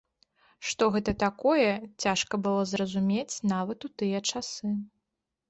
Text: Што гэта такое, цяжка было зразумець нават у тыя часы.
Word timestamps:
Што 0.69 0.87
гэта 0.95 1.13
такое, 1.25 1.67
цяжка 2.05 2.33
было 2.47 2.65
зразумець 2.73 3.41
нават 3.53 3.79
у 3.91 3.93
тыя 4.05 4.25
часы. 4.35 4.67